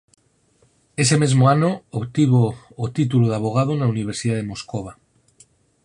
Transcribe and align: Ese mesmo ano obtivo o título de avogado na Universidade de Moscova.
Ese 1.03 1.15
mesmo 1.23 1.43
ano 1.55 1.69
obtivo 1.99 2.41
o 2.83 2.85
título 2.97 3.25
de 3.27 3.35
avogado 3.39 3.71
na 3.77 3.89
Universidade 3.93 4.41
de 4.43 4.49
Moscova. 4.51 4.91